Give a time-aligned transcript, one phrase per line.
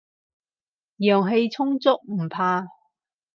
[0.97, 2.65] 陽氣充足，唔怕